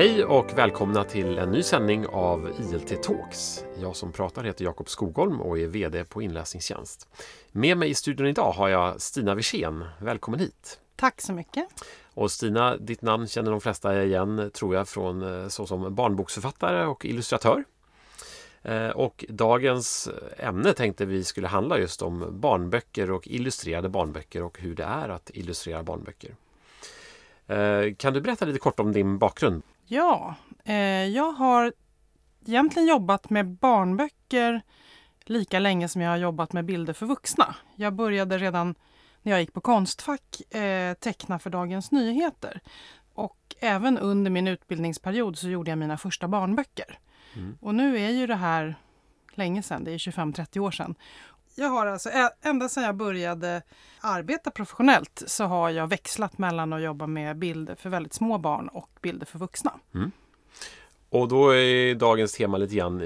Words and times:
Hej 0.00 0.24
och 0.24 0.58
välkomna 0.58 1.04
till 1.04 1.38
en 1.38 1.50
ny 1.50 1.62
sändning 1.62 2.06
av 2.06 2.50
ILT 2.58 3.02
Talks. 3.02 3.64
Jag 3.80 3.96
som 3.96 4.12
pratar 4.12 4.44
heter 4.44 4.64
Jakob 4.64 4.88
Skogholm 4.88 5.40
och 5.40 5.58
är 5.58 5.66
VD 5.66 6.04
på 6.04 6.22
Inläsningstjänst. 6.22 7.08
Med 7.52 7.76
mig 7.76 7.90
i 7.90 7.94
studion 7.94 8.26
idag 8.26 8.52
har 8.52 8.68
jag 8.68 9.00
Stina 9.00 9.34
Wirsén. 9.34 9.84
Välkommen 9.98 10.40
hit! 10.40 10.80
Tack 10.96 11.20
så 11.20 11.32
mycket! 11.32 11.64
Och 12.14 12.30
Stina, 12.30 12.76
ditt 12.76 13.02
namn 13.02 13.26
känner 13.26 13.50
de 13.50 13.60
flesta 13.60 14.04
igen 14.04 14.50
tror 14.54 14.74
jag 14.74 14.88
från 14.88 15.42
eh, 15.42 15.48
såsom 15.48 15.94
barnboksförfattare 15.94 16.86
och 16.86 17.04
illustratör. 17.04 17.64
Eh, 18.62 18.88
och 18.88 19.24
dagens 19.28 20.08
ämne 20.36 20.72
tänkte 20.72 21.06
vi 21.06 21.24
skulle 21.24 21.48
handla 21.48 21.78
just 21.78 22.02
om 22.02 22.40
barnböcker 22.40 23.10
och 23.10 23.28
illustrerade 23.28 23.88
barnböcker 23.88 24.42
och 24.42 24.60
hur 24.60 24.74
det 24.74 24.84
är 24.84 25.08
att 25.08 25.30
illustrera 25.34 25.82
barnböcker. 25.82 26.34
Eh, 27.46 27.94
kan 27.96 28.12
du 28.12 28.20
berätta 28.20 28.44
lite 28.44 28.58
kort 28.58 28.80
om 28.80 28.92
din 28.92 29.18
bakgrund? 29.18 29.62
Ja, 29.92 30.34
eh, 30.64 30.74
jag 31.06 31.32
har 31.32 31.72
egentligen 32.46 32.88
jobbat 32.88 33.30
med 33.30 33.46
barnböcker 33.46 34.62
lika 35.24 35.58
länge 35.58 35.88
som 35.88 36.02
jag 36.02 36.10
har 36.10 36.16
jobbat 36.16 36.52
med 36.52 36.64
bilder 36.64 36.92
för 36.92 37.06
vuxna. 37.06 37.54
Jag 37.76 37.94
började 37.94 38.38
redan 38.38 38.74
när 39.22 39.32
jag 39.32 39.40
gick 39.40 39.52
på 39.52 39.60
Konstfack 39.60 40.54
eh, 40.54 40.94
teckna 40.94 41.38
för 41.38 41.50
Dagens 41.50 41.90
Nyheter. 41.90 42.60
Och 43.14 43.54
även 43.60 43.98
under 43.98 44.30
min 44.30 44.48
utbildningsperiod 44.48 45.38
så 45.38 45.48
gjorde 45.48 45.70
jag 45.70 45.78
mina 45.78 45.98
första 45.98 46.28
barnböcker. 46.28 46.98
Mm. 47.36 47.58
Och 47.60 47.74
nu 47.74 47.98
är 47.98 48.10
ju 48.10 48.26
det 48.26 48.36
här 48.36 48.74
länge 49.34 49.62
sedan, 49.62 49.84
det 49.84 49.92
är 49.92 49.98
25-30 49.98 50.58
år 50.58 50.70
sedan. 50.70 50.94
Jag 51.54 51.68
har 51.68 51.86
alltså, 51.86 52.10
ända 52.42 52.68
sedan 52.68 52.84
jag 52.84 52.94
började 52.94 53.62
arbeta 54.00 54.50
professionellt 54.50 55.22
så 55.26 55.44
har 55.44 55.70
jag 55.70 55.86
växlat 55.86 56.38
mellan 56.38 56.72
att 56.72 56.82
jobba 56.82 57.06
med 57.06 57.38
bilder 57.38 57.74
för 57.74 57.90
väldigt 57.90 58.14
små 58.14 58.38
barn 58.38 58.68
och 58.68 58.90
bilder 59.02 59.26
för 59.26 59.38
vuxna. 59.38 59.72
Mm. 59.94 60.10
Och 61.10 61.28
då 61.28 61.54
är 61.54 61.94
dagens 61.94 62.32
tema 62.32 62.58
lite 62.58 62.74
grann 62.74 63.02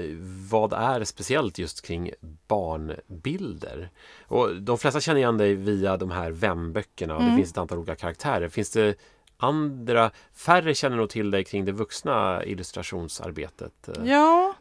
vad 0.51 0.73
är 0.73 1.03
speciellt 1.03 1.57
just 1.57 1.81
kring 1.81 2.11
barnbilder? 2.47 3.89
Och 4.27 4.55
de 4.55 4.77
flesta 4.77 5.01
känner 5.01 5.19
igen 5.19 5.37
dig 5.37 5.55
via 5.55 5.97
de 5.97 6.11
här 6.11 6.31
vemböckerna 6.31 7.15
och 7.15 7.21
mm. 7.21 7.31
det 7.31 7.37
finns 7.37 7.51
ett 7.51 7.57
antal 7.57 7.77
olika 7.77 7.95
karaktärer. 7.95 8.49
Finns 8.49 8.71
det 8.71 8.95
andra, 9.37 10.11
färre 10.33 10.75
känner 10.75 10.97
nog 10.97 11.09
till 11.09 11.31
dig 11.31 11.43
kring 11.43 11.65
det 11.65 11.71
vuxna 11.71 12.45
illustrationsarbetet. 12.45 13.89
Ja, 14.03 14.53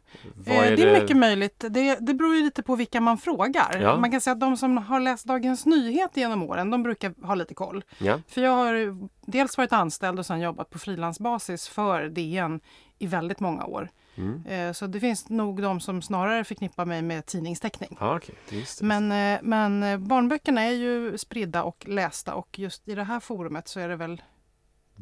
eh, 0.46 0.58
är 0.58 0.76
det 0.76 0.82
är 0.82 1.00
mycket 1.00 1.16
möjligt. 1.16 1.64
Det, 1.68 1.98
det 2.00 2.14
beror 2.14 2.34
ju 2.34 2.42
lite 2.44 2.62
på 2.62 2.76
vilka 2.76 3.00
man 3.00 3.18
frågar. 3.18 3.78
Ja. 3.80 3.96
Man 3.96 4.10
kan 4.10 4.20
säga 4.20 4.32
att 4.32 4.40
de 4.40 4.56
som 4.56 4.78
har 4.78 5.00
läst 5.00 5.24
Dagens 5.24 5.66
Nyheter 5.66 6.20
genom 6.20 6.42
åren, 6.42 6.70
de 6.70 6.82
brukar 6.82 7.26
ha 7.26 7.34
lite 7.34 7.54
koll. 7.54 7.84
Ja. 7.98 8.20
För 8.28 8.42
jag 8.42 8.50
har 8.50 8.96
dels 9.26 9.58
varit 9.58 9.72
anställd 9.72 10.18
och 10.18 10.26
sen 10.26 10.40
jobbat 10.40 10.70
på 10.70 10.78
frilansbasis 10.78 11.68
för 11.68 12.08
DN 12.08 12.60
i 12.98 13.06
väldigt 13.06 13.40
många 13.40 13.64
år. 13.64 13.90
Mm. 14.16 14.46
Eh, 14.46 14.72
så 14.72 14.86
det 14.86 15.00
finns 15.00 15.28
nog 15.28 15.62
de 15.62 15.80
som 15.80 16.02
snarare 16.02 16.44
förknippar 16.44 16.84
mig 16.84 17.02
med 17.02 17.26
tidningsteckning. 17.26 17.96
Ah, 18.00 18.16
okay. 18.16 18.34
just 18.48 18.78
det, 18.78 18.84
Men, 18.84 19.12
eh, 19.12 19.40
men 19.42 20.04
barnböckerna 20.08 20.62
är 20.62 20.72
ju 20.72 21.18
spridda 21.18 21.62
och 21.62 21.84
lästa 21.88 22.34
och 22.34 22.58
just 22.58 22.88
i 22.88 22.94
det 22.94 23.04
här 23.04 23.20
forumet 23.20 23.68
så 23.68 23.80
är 23.80 23.88
det 23.88 23.96
väl 23.96 24.22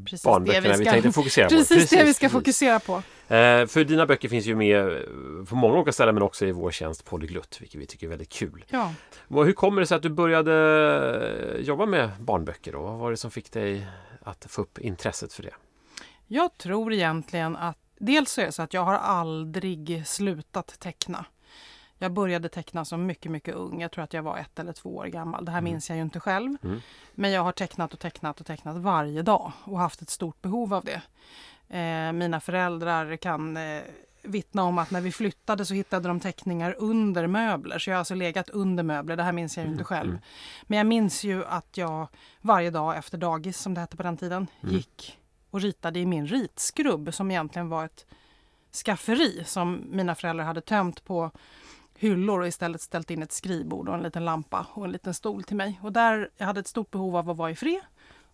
precis 0.05 0.25
barnböckerna 0.25 0.69
vi, 0.69 0.75
ska, 0.75 0.85
vi 0.85 0.91
tänkte 0.91 1.13
fokusera 1.13 1.49
på. 1.49 1.55
Precis, 1.57 1.91
det 1.91 2.05
vi 2.05 2.15
ska 2.15 2.27
precis. 2.27 2.33
fokusera 2.33 2.81
på. 2.81 2.97
Eh, 3.35 3.67
för 3.67 3.85
dina 3.85 4.07
böcker 4.07 4.29
finns 4.29 4.47
ju 4.47 4.57
med 4.57 4.93
eh, 4.93 5.03
på 5.49 5.57
många 5.57 5.75
olika 5.75 5.93
ställen 5.93 6.15
men 6.15 6.23
också 6.23 6.47
i 6.47 6.53
vår 6.53 6.71
tjänst 6.71 7.05
Polyglutt, 7.05 7.59
vilket 7.61 7.81
vi 7.81 7.87
tycker 7.87 8.07
är 8.07 8.11
väldigt 8.11 8.33
kul. 8.33 8.65
Ja. 8.69 8.95
hur 9.29 9.53
kommer 9.53 9.81
det 9.81 9.87
sig 9.87 9.97
att 9.97 10.03
du 10.03 10.09
började 10.09 10.55
eh, 11.55 11.61
jobba 11.61 11.87
med 11.87 12.11
barnböcker? 12.21 12.73
Då? 12.73 12.83
Vad 12.83 12.99
var 12.99 13.11
det 13.11 13.17
som 13.17 13.31
fick 13.31 13.53
dig 13.53 13.87
att 14.23 14.47
få 14.49 14.63
upp 14.63 14.79
intresset 14.79 15.33
för 15.33 15.43
det? 15.43 15.55
Jag 16.27 16.59
tror 16.59 16.93
egentligen 16.93 17.57
att 17.57 17.79
dels 17.99 18.39
är 18.39 18.47
det 18.47 18.53
så 18.53 18.63
att 18.63 18.75
jag 18.75 18.85
har 18.85 18.95
aldrig 18.95 20.03
slutat 20.07 20.81
teckna. 20.81 21.25
Jag 22.03 22.13
började 22.13 22.49
teckna 22.49 22.85
som 22.85 23.07
mycket, 23.07 23.33
mycket 23.33 23.55
ung. 23.55 23.81
Jag 23.81 23.91
tror 23.91 24.05
att 24.05 24.13
jag 24.13 24.23
var 24.23 24.39
ett 24.39 24.59
eller 24.59 24.73
två 24.73 24.97
år 24.97 25.07
gammal. 25.07 25.45
Det 25.45 25.51
här 25.51 25.59
mm. 25.59 25.73
minns 25.73 25.89
jag 25.89 25.97
ju 25.97 26.03
inte 26.03 26.21
själv. 26.21 26.57
Mm. 26.63 26.81
Men 27.15 27.31
jag 27.31 27.43
har 27.43 27.53
tecknat 27.53 27.93
och 27.93 27.99
tecknat 28.01 28.41
och 28.41 28.47
tecknat 28.47 28.77
varje 28.77 29.23
dag 29.23 29.53
och 29.65 29.79
haft 29.79 30.03
ett 30.03 30.11
stort 30.11 30.43
behov 30.43 30.75
av 30.75 30.85
det. 30.85 31.03
Eh, 31.79 32.13
mina 32.13 32.41
föräldrar 32.41 33.17
kan 33.17 33.57
eh, 33.57 33.83
vittna 34.23 34.63
om 34.63 34.79
att 34.79 34.91
när 34.91 35.01
vi 35.01 35.13
flyttade 35.13 35.65
så 35.65 35.75
hittade 35.75 36.09
de 36.09 36.21
teckningar 36.21 36.77
under 36.79 37.27
möbler. 37.27 37.79
Så 37.79 37.91
jag 37.91 37.95
har 37.95 37.99
alltså 37.99 38.15
legat 38.15 38.49
under 38.49 38.83
möbler. 38.83 39.17
Det 39.17 39.23
här 39.23 39.33
minns 39.33 39.57
jag 39.57 39.65
ju 39.65 39.73
inte 39.73 39.81
mm, 39.81 39.85
själv. 39.85 40.11
Mm. 40.11 40.23
Men 40.63 40.79
jag 40.79 40.87
minns 40.87 41.25
ju 41.25 41.45
att 41.45 41.77
jag 41.77 42.09
varje 42.41 42.71
dag 42.71 42.97
efter 42.97 43.19
dagis, 43.19 43.59
som 43.59 43.75
det 43.75 43.81
hette 43.81 43.97
på 43.97 44.03
den 44.03 44.17
tiden, 44.17 44.47
mm. 44.63 44.75
gick 44.75 45.19
och 45.51 45.61
ritade 45.61 45.99
i 45.99 46.07
min 46.07 46.27
ritskrubb 46.27 47.15
som 47.15 47.31
egentligen 47.31 47.69
var 47.69 47.85
ett 47.85 48.07
skafferi 48.85 49.45
som 49.47 49.85
mina 49.91 50.15
föräldrar 50.15 50.45
hade 50.45 50.61
tömt 50.61 51.05
på 51.05 51.31
hyllor 51.95 52.41
och 52.41 52.47
istället 52.47 52.81
ställt 52.81 53.11
in 53.11 53.23
ett 53.23 53.33
skrivbord 53.33 53.89
och 53.89 53.95
en 53.95 54.03
liten 54.03 54.25
lampa 54.25 54.67
och 54.75 54.85
en 54.85 54.93
liten 54.93 55.15
stol 55.15 55.45
till 55.45 55.57
mig. 55.57 55.81
Och 55.83 55.93
där 55.93 56.31
jag 56.37 56.47
hade 56.47 56.61
ett 56.61 56.69
stort 56.69 56.91
behov 56.91 57.17
av 57.17 57.31
att 57.31 57.37
vara 57.37 57.51
i 57.51 57.57
fred 57.57 57.81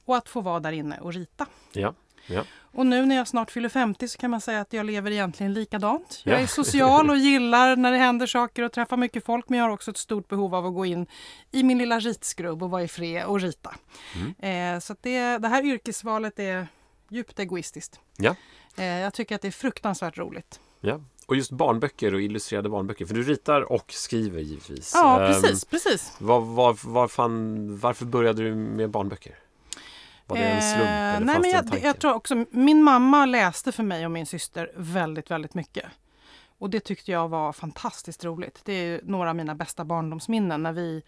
och 0.05 0.17
att 0.17 0.29
få 0.29 0.41
vara 0.41 0.61
där 0.61 0.73
inne 0.73 0.99
och 0.99 1.13
rita. 1.13 1.47
Ja, 1.73 1.95
ja. 2.27 2.45
Och 2.73 2.87
nu 2.87 3.07
när 3.07 3.17
jag 3.17 3.29
snart 3.29 3.51
fyller 3.51 3.69
50 3.69 4.09
så 4.09 4.19
kan 4.19 4.31
man 4.31 4.41
säga 4.41 4.61
att 4.61 4.73
jag 4.73 4.87
lever 4.87 5.11
egentligen 5.11 5.53
likadant. 5.53 6.23
Jag 6.25 6.43
är 6.43 6.47
social 6.47 7.11
och 7.11 7.17
gillar 7.17 7.77
när 7.77 7.93
det 7.93 7.99
händer 7.99 8.27
saker 8.27 8.63
och 8.63 8.73
träffar 8.73 8.97
mycket 8.97 9.25
folk 9.25 9.49
men 9.49 9.59
jag 9.59 9.67
har 9.67 9.73
också 9.73 9.91
ett 9.91 9.97
stort 9.97 10.29
behov 10.29 10.55
av 10.55 10.67
att 10.67 10.75
gå 10.75 10.87
in 10.87 11.07
i 11.51 11.63
min 11.63 11.79
lilla 11.79 12.01
ritskrubb 12.01 12.63
och 12.63 12.71
vara 12.71 12.83
i 12.83 12.89
fred 12.89 13.25
och 13.25 13.41
rita. 13.41 13.75
Mm. 14.17 14.75
Eh, 14.75 14.81
så 14.81 14.97
det, 15.01 15.39
det 15.39 15.49
här 15.49 15.65
yrkesvalet 15.65 16.39
är 16.39 16.69
djupt 17.09 17.39
egoistiskt. 17.39 18.01
Ja. 18.17 18.35
Eh, 18.77 18.85
jag 18.85 19.15
tycker 19.15 19.35
att 19.35 19.43
det 19.43 19.49
är 19.49 19.53
fruktansvärt 19.53 20.19
roligt. 20.19 20.61
Ja, 20.81 21.01
och 21.28 21.37
just 21.37 21.50
barnböcker 21.50 22.15
och 22.15 22.22
illustrerade 22.22 22.69
barnböcker. 22.69 23.06
För 23.06 23.15
du 23.15 23.22
ritar 23.22 23.72
och 23.72 23.93
skriver 23.93 24.41
givetvis. 24.41 24.93
Ja, 24.94 25.19
precis. 25.19 25.65
Um, 25.65 25.69
precis. 25.71 26.16
Var, 26.19 26.41
var, 26.41 26.78
var 26.89 27.09
fan, 27.09 27.78
varför 27.78 28.05
började 28.05 28.43
du 28.43 28.55
med 28.55 28.91
barnböcker? 28.91 29.39
Var 30.27 30.37
det 30.37 30.44
en 30.44 30.62
slump? 30.62 30.83
Eh, 30.83 31.27
nej, 31.27 31.41
men 31.41 31.50
jag, 31.50 31.83
jag, 31.83 31.99
tror 31.99 32.15
också, 32.15 32.44
min 32.50 32.83
mamma 32.83 33.27
läste 33.27 33.72
för 33.72 33.83
mig 33.83 34.05
och 34.05 34.11
min 34.11 34.27
syster 34.27 34.72
väldigt, 34.77 35.31
väldigt 35.31 35.55
mycket. 35.55 35.84
Och 36.59 36.71
det 36.71 36.81
tyckte 36.81 37.12
jag 37.12 37.28
var 37.28 37.53
fantastiskt 37.53 38.25
roligt. 38.25 38.60
Det 38.65 38.72
är 38.72 39.00
några 39.05 39.31
av 39.31 39.37
mina 39.37 39.55
bästa 39.55 39.84
barndomsminnen 39.84 40.62
när 40.62 40.72
vi 40.72 41.03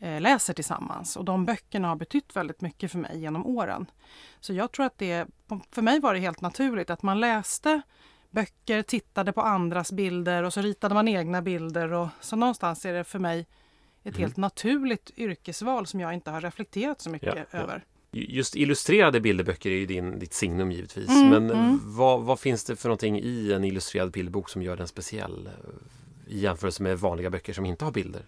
eh, 0.00 0.20
läser 0.20 0.54
tillsammans. 0.54 1.16
Och 1.16 1.24
de 1.24 1.44
böckerna 1.44 1.88
har 1.88 1.96
betytt 1.96 2.36
väldigt 2.36 2.60
mycket 2.60 2.90
för 2.90 2.98
mig 2.98 3.20
genom 3.20 3.46
åren. 3.46 3.86
Så 4.40 4.52
jag 4.52 4.72
tror 4.72 4.86
att 4.86 4.98
det, 4.98 5.26
för 5.70 5.82
mig 5.82 6.00
var 6.00 6.14
det 6.14 6.20
helt 6.20 6.40
naturligt 6.40 6.90
att 6.90 7.02
man 7.02 7.20
läste 7.20 7.82
böcker, 8.34 8.82
tittade 8.82 9.32
på 9.32 9.40
andras 9.40 9.92
bilder 9.92 10.42
och 10.42 10.52
så 10.52 10.60
ritade 10.60 10.94
man 10.94 11.08
egna 11.08 11.42
bilder. 11.42 11.92
Och, 11.92 12.08
så 12.20 12.36
någonstans 12.36 12.84
är 12.84 12.92
det 12.92 13.04
för 13.04 13.18
mig 13.18 13.46
ett 14.02 14.14
mm. 14.14 14.20
helt 14.20 14.36
naturligt 14.36 15.10
yrkesval 15.16 15.86
som 15.86 16.00
jag 16.00 16.14
inte 16.14 16.30
har 16.30 16.40
reflekterat 16.40 17.00
så 17.00 17.10
mycket 17.10 17.34
ja, 17.50 17.58
över. 17.58 17.84
Ja. 18.10 18.20
Just 18.20 18.56
illustrerade 18.56 19.20
bilderböcker 19.20 19.70
är 19.70 19.74
ju 19.74 19.86
din, 19.86 20.18
ditt 20.18 20.34
signum 20.34 20.72
givetvis. 20.72 21.08
Mm, 21.08 21.28
Men 21.28 21.50
mm. 21.50 21.80
Vad, 21.84 22.22
vad, 22.22 22.40
finns 22.40 22.64
det 22.64 22.76
för 22.76 22.88
någonting 22.88 23.20
i 23.20 23.52
en 23.52 23.64
illustrerad 23.64 24.10
bilderbok 24.10 24.50
som 24.50 24.62
gör 24.62 24.76
den 24.76 24.88
speciell 24.88 25.48
i 26.28 26.38
jämförelse 26.38 26.82
med 26.82 26.98
vanliga 26.98 27.30
böcker 27.30 27.52
som 27.52 27.66
inte 27.66 27.84
har 27.84 27.92
bilder? 27.92 28.22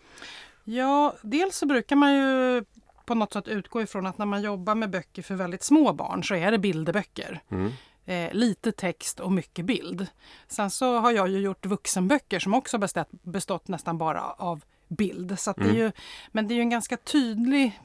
Ja, 0.64 1.16
dels 1.22 1.56
så 1.56 1.66
brukar 1.66 1.96
man 1.96 2.14
ju 2.14 2.64
på 3.06 3.14
något 3.14 3.32
sätt 3.32 3.48
utgå 3.48 3.82
ifrån 3.82 4.06
att 4.06 4.18
när 4.18 4.26
man 4.26 4.42
jobbar 4.42 4.74
med 4.74 4.90
böcker 4.90 5.22
för 5.22 5.34
väldigt 5.34 5.62
små 5.62 5.92
barn 5.92 6.24
så 6.24 6.34
är 6.34 6.50
det 6.50 6.58
bilderböcker. 6.58 7.42
Mm. 7.48 7.72
Eh, 8.06 8.32
lite 8.32 8.72
text 8.72 9.20
och 9.20 9.32
mycket 9.32 9.64
bild. 9.64 10.06
Sen 10.48 10.70
så 10.70 10.98
har 10.98 11.12
jag 11.12 11.28
ju 11.28 11.38
gjort 11.38 11.66
vuxenböcker 11.66 12.38
som 12.38 12.54
också 12.54 12.78
bestått, 12.78 13.08
bestått 13.10 13.68
nästan 13.68 13.98
bara 13.98 14.22
av 14.22 14.64
bild. 14.88 15.38
Så 15.38 15.54
mm. 15.56 15.68
det 15.68 15.74
är 15.74 15.80
mm. 15.80 15.86
ju, 15.86 15.92
men 16.32 16.48
det 16.48 16.54
är 16.54 16.56
ju 16.56 16.62
en 16.62 16.70
ganska 16.70 16.96
tydlig... 16.96 17.80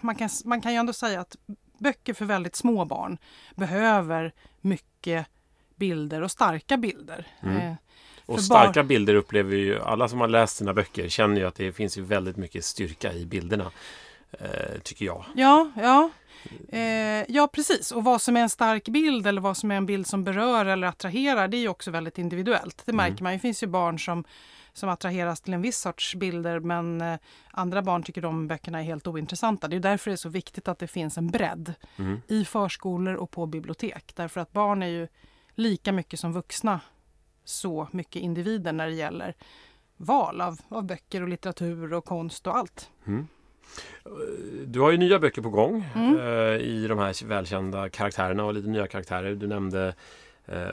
Man 0.00 0.14
kan, 0.14 0.28
man 0.44 0.60
kan 0.60 0.72
ju 0.72 0.78
ändå 0.78 0.92
säga 0.92 1.20
att 1.20 1.36
böcker 1.78 2.14
för 2.14 2.24
väldigt 2.24 2.56
små 2.56 2.84
barn 2.84 3.18
behöver 3.54 4.32
mycket 4.60 5.26
bilder 5.76 6.22
och 6.22 6.30
starka 6.30 6.76
bilder. 6.76 7.26
Mm. 7.40 7.56
Eh, 7.56 7.74
och 8.26 8.42
starka 8.42 8.82
bilder 8.82 9.14
upplever 9.14 9.56
ju 9.56 9.80
alla 9.80 10.08
som 10.08 10.20
har 10.20 10.28
läst 10.28 10.56
sina 10.56 10.74
böcker 10.74 11.08
känner 11.08 11.40
ju 11.40 11.46
att 11.46 11.54
det 11.54 11.72
finns 11.72 11.98
ju 11.98 12.02
väldigt 12.02 12.36
mycket 12.36 12.64
styrka 12.64 13.12
i 13.12 13.26
bilderna. 13.26 13.72
Eh, 14.32 14.80
tycker 14.82 15.06
jag. 15.06 15.24
Ja, 15.34 15.70
ja. 15.76 16.10
Eh, 16.68 17.24
ja, 17.28 17.48
precis. 17.52 17.92
Och 17.92 18.04
vad 18.04 18.22
som 18.22 18.36
är 18.36 18.40
en 18.40 18.50
stark 18.50 18.88
bild 18.88 19.26
eller 19.26 19.40
vad 19.40 19.56
som 19.56 19.70
är 19.70 19.76
en 19.76 19.86
bild 19.86 20.06
som 20.06 20.24
berör 20.24 20.66
eller 20.66 20.86
attraherar, 20.86 21.48
det 21.48 21.56
är 21.56 21.60
ju 21.60 21.68
också 21.68 21.90
väldigt 21.90 22.18
individuellt. 22.18 22.82
Det 22.86 22.92
märker 22.92 23.12
mm. 23.12 23.24
man. 23.24 23.32
Det 23.32 23.38
finns 23.38 23.62
ju 23.62 23.66
barn 23.66 23.98
som, 23.98 24.24
som 24.72 24.88
attraheras 24.88 25.40
till 25.40 25.54
en 25.54 25.62
viss 25.62 25.78
sorts 25.78 26.14
bilder 26.14 26.60
men 26.60 27.00
eh, 27.00 27.18
andra 27.50 27.82
barn 27.82 28.02
tycker 28.02 28.22
de 28.22 28.48
böckerna 28.48 28.78
är 28.78 28.84
helt 28.84 29.06
ointressanta. 29.06 29.68
Det 29.68 29.76
är 29.76 29.80
därför 29.80 30.10
det 30.10 30.14
är 30.14 30.16
så 30.16 30.28
viktigt 30.28 30.68
att 30.68 30.78
det 30.78 30.86
finns 30.86 31.18
en 31.18 31.30
bredd 31.30 31.74
mm. 31.96 32.20
i 32.28 32.44
förskolor 32.44 33.14
och 33.14 33.30
på 33.30 33.46
bibliotek. 33.46 34.12
Därför 34.16 34.40
att 34.40 34.52
barn 34.52 34.82
är 34.82 34.86
ju 34.86 35.08
lika 35.54 35.92
mycket 35.92 36.20
som 36.20 36.32
vuxna 36.32 36.80
så 37.44 37.88
mycket 37.92 38.22
individer 38.22 38.72
när 38.72 38.86
det 38.86 38.94
gäller 38.94 39.34
val 39.96 40.40
av, 40.40 40.60
av 40.68 40.84
böcker 40.84 41.22
och 41.22 41.28
litteratur 41.28 41.92
och 41.92 42.04
konst 42.04 42.46
och 42.46 42.56
allt. 42.56 42.90
Mm. 43.06 43.26
Du 44.66 44.80
har 44.80 44.90
ju 44.90 44.96
nya 44.96 45.18
böcker 45.18 45.42
på 45.42 45.50
gång 45.50 45.84
mm. 45.94 46.18
eh, 46.18 46.60
i 46.60 46.86
de 46.88 46.98
här 46.98 47.26
välkända 47.26 47.88
karaktärerna 47.88 48.44
och 48.44 48.54
lite 48.54 48.68
nya 48.68 48.86
karaktärer. 48.86 49.34
Du 49.34 49.46
nämnde 49.46 49.94
eh, 50.46 50.68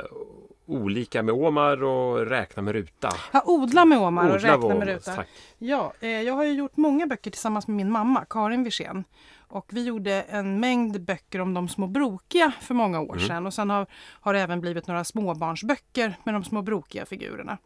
olika 0.66 1.24
med 1.24 1.36
Omar 1.36 1.84
och 1.84 2.26
räkna 2.26 2.62
med 2.64 2.74
ruta. 2.74 3.10
Ja, 3.32 3.42
odla 3.46 3.86
med 3.86 3.98
Omar 3.98 4.30
och 4.30 4.36
Odla 4.36 4.48
räkna 4.54 4.68
med 4.68 4.76
Omar, 4.76 4.86
ruta. 4.86 5.16
tack. 5.16 5.28
Ja, 5.58 5.94
eh, 6.00 6.10
jag 6.10 6.34
har 6.34 6.44
ju 6.44 6.54
gjort 6.54 6.78
många 6.78 7.08
böcker 7.08 7.32
tillsammans 7.32 7.68
med 7.68 7.78
min 7.78 7.92
mamma, 7.92 8.26
Karin 8.30 8.64
Wirsén. 8.64 9.04
Och 9.48 9.66
vi 9.70 9.84
gjorde 9.84 10.22
en 10.22 10.60
mängd 10.60 11.02
böcker 11.02 11.40
om 11.42 11.54
de 11.54 11.70
små 11.70 11.88
brokiga 11.88 12.52
för 12.62 12.74
många 12.74 13.02
år 13.02 13.14
Mm. 13.16 13.28
sedan. 13.28 13.46
Och 13.46 13.54
sen 13.54 13.70
har, 13.70 13.86
har 14.22 14.34
det 14.34 14.40
även 14.40 14.62
blivit 14.62 14.88
några 14.88 15.04
småbarnsböcker 15.04 16.16
med 16.24 16.34
de 16.36 16.44
små 16.44 16.62
brokiga 16.62 17.06
figurerna. 17.06 17.58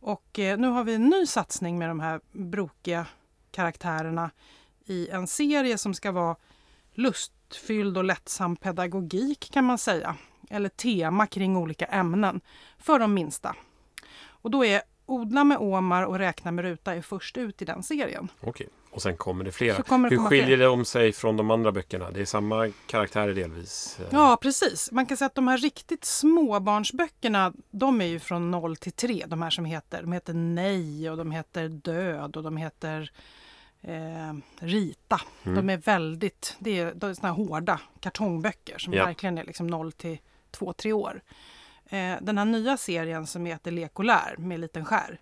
Och 0.00 0.38
eh, 0.38 0.58
nu 0.58 0.68
har 0.68 0.84
vi 0.84 0.94
en 0.94 1.08
ny 1.08 1.26
satsning 1.26 1.78
med 1.78 1.88
de 1.90 2.00
här 2.00 2.20
brokiga 2.32 3.06
karaktärerna 3.50 4.30
i 4.86 5.08
en 5.08 5.26
serie 5.26 5.78
som 5.78 5.94
ska 5.94 6.12
vara 6.12 6.36
lustfylld 6.94 7.98
och 7.98 8.04
lättsam 8.04 8.56
pedagogik 8.56 9.50
kan 9.52 9.64
man 9.64 9.78
säga. 9.78 10.16
Eller 10.50 10.68
tema 10.68 11.26
kring 11.26 11.56
olika 11.56 11.84
ämnen 11.84 12.40
för 12.78 12.98
de 12.98 13.14
minsta. 13.14 13.56
Och 14.28 14.50
då 14.50 14.64
är 14.64 14.82
Odla 15.06 15.44
med 15.44 15.58
Omar 15.58 16.02
och 16.02 16.18
Räkna 16.18 16.50
med 16.52 16.64
ruta 16.64 16.94
är 16.94 17.02
först 17.02 17.36
ut 17.36 17.62
i 17.62 17.64
den 17.64 17.82
serien. 17.82 18.28
Okej, 18.40 18.68
och 18.90 19.02
sen 19.02 19.16
kommer 19.16 19.44
det 19.44 19.52
flera. 19.52 19.82
Kommer 19.82 20.10
det 20.10 20.16
Hur 20.16 20.22
skiljer 20.28 20.56
fler. 20.56 20.68
om 20.68 20.84
sig 20.84 21.12
från 21.12 21.36
de 21.36 21.50
andra 21.50 21.72
böckerna? 21.72 22.10
Det 22.10 22.20
är 22.20 22.24
samma 22.24 22.70
karaktärer 22.86 23.34
delvis. 23.34 23.98
eh, 24.00 24.06
Ja, 24.10 24.38
precis. 24.42 24.92
Man 24.92 25.06
kan 25.06 25.16
säga 25.16 25.26
att 25.26 25.34
de 25.34 25.48
här 25.48 25.58
riktigt 25.58 26.04
småbarnsböckerna, 26.04 27.52
de 27.70 28.00
är 28.00 28.06
ju 28.06 28.18
från 28.20 28.50
0 28.50 28.76
till 28.76 28.92
3. 28.92 29.24
De 29.28 29.42
här 29.42 29.50
som 29.50 29.64
heter, 29.64 30.02
de 30.02 30.12
heter 30.12 30.34
Nej 30.34 31.10
och 31.10 31.16
de 31.16 31.30
heter 31.30 31.68
Död 31.68 32.36
och 32.36 32.42
de 32.42 32.56
heter 32.56 33.10
eh, 33.82 34.34
Rita. 34.58 35.20
Mm. 35.44 35.56
De 35.56 35.72
är 35.72 35.76
väldigt, 35.76 36.56
det 36.58 36.78
är, 36.80 36.94
de 36.94 37.10
är 37.10 37.14
såna 37.14 37.32
hårda 37.32 37.80
kartongböcker 38.00 38.78
som 38.78 38.92
Ja. 38.92 39.04
verkligen 39.04 39.38
är 39.38 39.44
liksom 39.44 39.66
0 39.66 39.92
till 39.92 40.18
2-3 40.52 40.92
år. 40.92 41.20
Eh, 41.88 42.14
den 42.20 42.38
här 42.38 42.44
nya 42.44 42.76
serien 42.76 43.26
som 43.26 43.46
heter 43.46 43.70
Lek 43.70 43.98
och 43.98 44.04
lär 44.04 44.34
med 44.38 44.60
liten 44.60 44.84
skär. 44.84 45.20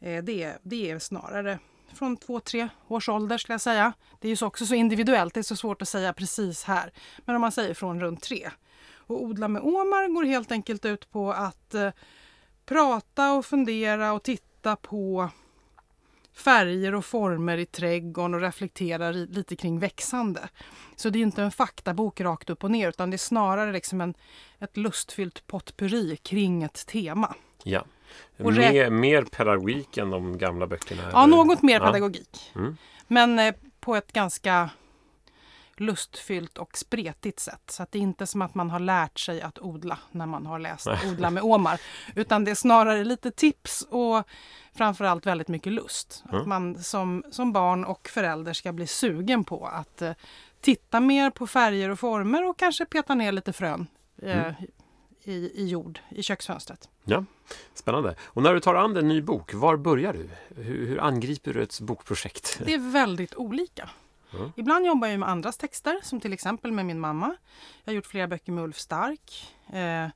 Eh, 0.00 0.24
det, 0.24 0.42
är- 0.42 0.58
det 0.62 0.90
är 0.90 0.98
snarare 0.98 1.58
från 1.94 2.16
2-3 2.16 2.68
års 2.88 3.08
ålder 3.08 3.38
skulle 3.38 3.54
jag 3.54 3.60
säga. 3.60 3.92
Det 4.20 4.28
är 4.28 4.30
ju 4.30 4.36
så 4.36 4.46
också 4.46 4.66
så 4.66 4.74
individuellt, 4.74 5.34
det 5.34 5.40
är 5.40 5.42
så 5.42 5.56
svårt 5.56 5.82
att 5.82 5.88
säga 5.88 6.12
precis 6.12 6.64
här. 6.64 6.92
Men 7.24 7.34
om 7.34 7.40
man 7.40 7.52
säger 7.52 7.74
från 7.74 8.00
runt 8.00 8.22
3. 8.22 8.50
Och 9.08 9.22
Odla 9.24 9.48
med 9.48 9.62
Omar 9.62 10.14
går 10.14 10.24
helt 10.24 10.52
enkelt 10.52 10.84
ut 10.84 11.10
på 11.10 11.32
att 11.32 11.74
eh, 11.74 11.90
prata 12.66 13.32
och 13.32 13.46
fundera 13.46 14.12
och 14.12 14.22
titta 14.22 14.76
på 14.76 15.30
färger 16.36 16.94
och 16.94 17.04
former 17.04 17.58
i 17.58 17.66
trädgården 17.66 18.34
och 18.34 18.40
reflektera 18.40 19.12
ri- 19.12 19.32
lite 19.34 19.56
kring 19.56 19.78
växande. 19.78 20.48
Så 20.96 21.10
det 21.10 21.18
är 21.18 21.22
inte 21.22 21.42
en 21.42 21.50
faktabok 21.50 22.20
rakt 22.20 22.50
upp 22.50 22.64
och 22.64 22.70
ner 22.70 22.88
utan 22.88 23.10
det 23.10 23.14
är 23.14 23.18
snarare 23.18 23.72
liksom 23.72 24.00
en, 24.00 24.14
ett 24.58 24.76
lustfyllt 24.76 25.46
potpurri 25.46 26.16
kring 26.16 26.62
ett 26.62 26.86
tema. 26.86 27.34
Ja. 27.62 27.84
Mer, 28.36 28.90
mer 28.90 29.22
pedagogik 29.22 29.96
än 29.98 30.10
de 30.10 30.38
gamla 30.38 30.66
böckerna? 30.66 31.02
Ja, 31.12 31.24
eller? 31.24 31.36
något 31.36 31.62
mer 31.62 31.80
Ja. 31.80 31.86
pedagogik. 31.86 32.52
Mm. 32.54 32.76
Men 33.06 33.38
eh, 33.38 33.54
på 33.80 33.96
ett 33.96 34.12
ganska 34.12 34.70
lustfyllt 35.80 36.58
och 36.58 36.76
spretigt 36.78 37.40
sätt. 37.40 37.62
Så 37.70 37.82
att 37.82 37.92
det 37.92 37.98
är 37.98 38.02
inte 38.02 38.26
som 38.26 38.42
att 38.42 38.54
man 38.54 38.70
har 38.70 38.80
lärt 38.80 39.18
sig 39.20 39.42
att 39.42 39.58
odla 39.58 39.98
när 40.10 40.26
man 40.26 40.46
har 40.46 40.58
läst. 40.58 40.86
Odla 41.10 41.30
med 41.30 41.42
Omar. 41.42 41.80
Utan 42.14 42.44
det 42.44 42.50
är 42.50 42.54
snarare 42.54 43.04
lite 43.04 43.30
tips 43.30 43.86
och 43.90 44.22
framförallt 44.74 45.26
väldigt 45.26 45.48
mycket 45.48 45.72
lust. 45.72 46.22
Att 46.24 46.32
Mm. 46.32 46.48
man 46.48 46.82
som, 46.82 47.24
som 47.30 47.52
barn 47.52 47.84
och 47.84 48.08
förälder 48.08 48.52
ska 48.52 48.72
bli 48.72 48.86
sugen 48.86 49.44
på 49.44 49.66
att 49.66 50.02
eh, 50.02 50.12
titta 50.60 51.00
mer 51.00 51.30
på 51.30 51.46
färger 51.46 51.90
och 51.90 51.98
former 51.98 52.44
och 52.48 52.58
kanske 52.58 52.84
peta 52.86 53.14
ner 53.14 53.32
lite 53.32 53.52
frön 53.52 53.86
eh, 54.22 54.38
Mm. 54.40 54.54
i, 55.24 55.32
i 55.62 55.66
jord 55.68 56.00
i 56.08 56.22
köksfönstret. 56.22 56.88
Spännande. 57.74 58.14
Och 58.24 58.42
när 58.42 58.54
du 58.54 58.60
tar 58.60 58.74
an 58.74 58.96
en 58.96 59.08
ny 59.08 59.22
bok, 59.22 59.54
var 59.54 59.76
börjar 59.76 60.12
du? 60.12 60.28
Hur, 60.62 60.86
hur 60.86 61.00
angriper 61.00 61.52
du 61.54 61.62
ett 61.62 61.80
bokprojekt? 61.80 62.60
Det 62.64 62.74
är 62.74 62.92
väldigt 62.92 63.34
olika. 63.34 63.90
Mm. 64.34 64.52
Ibland 64.56 64.86
jobbar 64.86 65.08
jag 65.08 65.20
med 65.20 65.28
andras 65.28 65.56
texter, 65.56 66.00
som 66.02 66.20
till 66.20 66.32
exempel 66.32 66.72
med 66.72 66.86
min 66.86 67.00
mamma. 67.00 67.36
Jag 67.84 67.92
har 67.92 67.96
gjort 67.96 68.06
flera 68.06 68.28
böcker 68.28 68.52
med 68.52 68.64
Ulf 68.64 68.78
Stark. 68.78 69.54
Eh, 69.72 70.08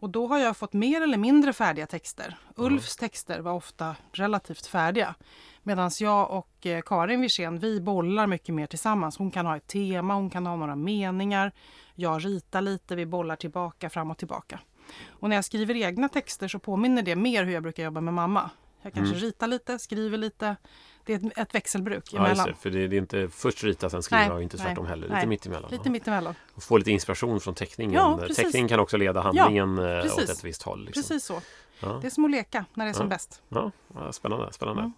och 0.00 0.10
då 0.10 0.26
har 0.26 0.38
jag 0.38 0.56
fått 0.56 0.72
mer 0.72 1.00
eller 1.00 1.18
mindre 1.18 1.52
färdiga 1.52 1.86
texter. 1.86 2.36
Ulfs 2.56 2.96
texter 2.96 3.40
var 3.40 3.52
ofta 3.52 3.96
relativt 4.12 4.66
färdiga. 4.66 5.14
Medan 5.62 5.90
jag 6.00 6.30
och 6.30 6.66
eh, 6.66 6.82
Karin 6.82 7.20
Wirsén, 7.20 7.58
vi 7.58 7.80
bollar 7.80 8.26
mycket 8.26 8.54
mer 8.54 8.66
tillsammans. 8.66 9.18
Hon 9.18 9.30
kan 9.30 9.46
ha 9.46 9.56
ett 9.56 9.66
tema, 9.66 10.14
hon 10.14 10.30
kan 10.30 10.46
ha 10.46 10.56
några 10.56 10.76
meningar. 10.76 11.52
Jag 11.94 12.24
ritar 12.24 12.60
lite, 12.60 12.96
vi 12.96 13.06
bollar 13.06 13.36
tillbaka, 13.36 13.90
fram 13.90 14.10
och 14.10 14.18
tillbaka. 14.18 14.60
Och 15.08 15.28
när 15.28 15.36
jag 15.36 15.44
skriver 15.44 15.76
egna 15.76 16.08
texter 16.08 16.48
så 16.48 16.58
påminner 16.58 17.02
det 17.02 17.16
mer 17.16 17.44
hur 17.44 17.52
jag 17.52 17.62
brukar 17.62 17.84
jobba 17.84 18.00
med 18.00 18.14
mamma. 18.14 18.50
Jag 18.82 18.92
kanske 18.94 19.14
Mm. 19.14 19.24
ritar 19.26 19.46
lite, 19.46 19.78
skriver 19.78 20.18
lite. 20.18 20.56
Det 21.04 21.12
är 21.14 21.16
ett, 21.26 21.38
ett 21.38 21.54
växelbruk 21.54 22.04
Ja, 22.12 22.18
emellan. 22.26 22.46
det, 22.46 22.54
för 22.54 22.70
det, 22.70 22.88
det 22.88 22.96
är 22.96 22.98
inte 22.98 23.28
först 23.28 23.64
rita 23.64 23.90
sen 23.90 24.02
skriva 24.02 24.20
Nej, 24.22 24.30
och 24.30 24.42
inte 24.42 24.58
tvärtom 24.58 24.86
heller. 24.86 25.08
nej. 25.08 25.16
Lite 25.16 25.26
mittemellan. 25.28 25.70
Lite 25.70 25.90
mittemellan. 25.90 26.34
Och 26.54 26.62
få 26.62 26.76
lite 26.78 26.90
inspiration 26.90 27.40
från 27.40 27.54
teckningen. 27.54 27.94
Ja. 27.94 28.20
Teckningen 28.36 28.68
kan 28.68 28.80
också 28.80 28.96
leda 28.96 29.20
handlingen 29.20 29.78
eh, 29.78 30.04
åt 30.14 30.18
ett 30.18 30.44
visst 30.44 30.62
håll. 30.62 30.84
Liksom. 30.84 31.02
Precis 31.02 31.24
så. 31.24 31.40
Ja. 31.80 31.98
Det 32.00 32.06
är 32.06 32.10
som 32.10 32.24
att 32.24 32.30
leka 32.30 32.64
när 32.74 32.84
det 32.84 32.90
är 32.90 32.94
som 32.94 33.06
Ja. 33.06 33.08
bäst. 33.10 33.42
Ja, 33.48 33.70
ja, 33.94 34.12
spännande. 34.12 34.52
spännande. 34.52 34.80
Mm. 34.82 34.92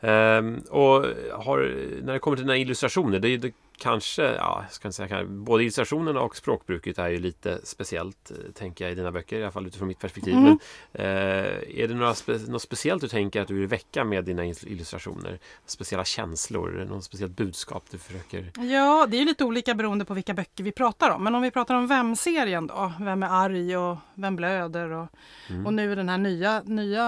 Ehm, 0.00 0.58
och 0.70 1.04
har, 1.44 1.58
när 2.02 2.12
det 2.12 2.18
kommer 2.18 2.36
till 2.36 2.46
dina 2.46 2.56
illustrationer, 2.56 3.18
det 3.18 3.36
det 3.36 3.54
kanske, 3.78 4.22
ja, 4.22 4.60
jag 4.62 4.72
ska 4.72 4.92
säga, 4.92 5.08
kanske, 5.08 5.26
både 5.26 5.62
illustrationerna 5.62 6.20
och 6.20 6.36
språkbruket 6.36 6.98
är 6.98 7.08
ju 7.08 7.18
lite 7.18 7.60
speciellt, 7.64 8.30
eh, 8.30 8.36
tänker 8.54 8.84
jag, 8.84 8.92
i 8.92 8.94
dina 8.94 9.12
böcker, 9.12 9.38
i 9.38 9.42
alla 9.42 9.52
fall 9.52 9.66
utifrån 9.66 9.88
mitt 9.88 9.98
perspektiv. 9.98 10.34
Mm. 10.34 10.44
Men, 10.44 10.58
eh, 11.06 11.82
är 11.82 11.88
det 11.88 11.94
några 11.94 12.14
spe, 12.14 12.38
något 12.48 12.62
speciellt 12.62 13.02
du 13.02 13.08
tänker 13.08 13.40
att 13.42 13.48
du 13.48 13.54
vill 13.54 13.66
väcka 13.66 14.04
med 14.04 14.24
dina 14.24 14.44
il- 14.44 14.68
illustrationer? 14.68 15.38
Speciella 15.66 16.04
känslor, 16.04 16.86
något 16.88 17.04
speciellt 17.04 17.36
budskap 17.36 17.84
du 17.90 17.98
försöker... 17.98 18.50
Ja, 18.72 19.06
det 19.10 19.16
är 19.16 19.18
ju 19.18 19.24
lite 19.26 19.44
olika 19.44 19.74
beroende 19.74 20.04
på 20.04 20.14
vilka 20.14 20.34
böcker 20.34 20.64
vi 20.64 20.72
pratar 20.72 21.10
om. 21.10 21.24
Men 21.24 21.34
om 21.34 21.42
vi 21.42 21.50
pratar 21.50 21.74
om 21.74 21.86
Vem-serien 21.86 22.66
då. 22.66 22.92
Vem 23.00 23.22
är 23.22 23.28
arg 23.44 23.76
och 23.76 23.96
Vem 24.14 24.36
blöder? 24.36 24.90
Och, 24.90 25.06
Mm. 25.50 25.66
och 25.66 25.74
nu 25.74 25.94
den 25.94 26.08
här 26.08 26.18
nya, 26.18 26.62
nya, 26.64 27.04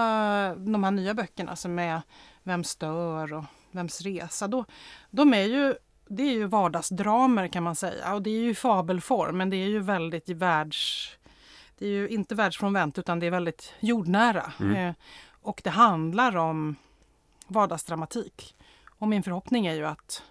de 0.57 0.83
här 0.83 0.91
nya 0.91 1.13
böckerna 1.13 1.55
som 1.55 1.79
är 1.79 2.01
Vem 2.43 2.63
stör 2.63 3.33
och 3.33 3.43
Vems 3.71 4.01
resa. 4.01 4.47
Då, 4.47 4.65
de 5.11 5.33
är 5.33 5.43
ju, 5.43 5.75
det 6.07 6.23
är 6.23 6.31
ju 6.31 6.45
vardagsdramer 6.45 7.47
kan 7.47 7.63
man 7.63 7.75
säga. 7.75 8.13
Och 8.13 8.21
det 8.21 8.29
är 8.29 8.41
ju 8.41 8.55
fabelform 8.55 9.37
men 9.37 9.49
det 9.49 9.57
är 9.57 9.67
ju 9.67 9.79
väldigt 9.79 10.29
världs... 10.29 11.09
Det 11.77 11.85
är 11.85 11.91
ju 11.91 12.09
inte 12.09 12.35
världsfrånvänt 12.35 12.99
utan 12.99 13.19
det 13.19 13.25
är 13.25 13.31
väldigt 13.31 13.73
jordnära. 13.79 14.53
Mm. 14.59 14.75
Eh, 14.75 14.95
och 15.41 15.61
det 15.63 15.69
handlar 15.69 16.37
om 16.37 16.75
vardagsdramatik. 17.47 18.55
Och 18.85 19.07
min 19.07 19.23
förhoppning 19.23 19.67
är 19.67 19.73
ju 19.73 19.85
att 19.85 20.23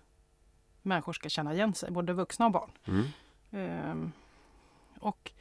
människor 0.83 1.13
ska 1.13 1.29
känna 1.29 1.55
igen 1.55 1.75
sig, 1.75 1.91
både 1.91 2.13
vuxna 2.13 2.47
och 2.47 2.53
barn. 2.53 2.71
Mm. 2.85 3.07
Ehm, 3.51 4.13
och 5.01 5.33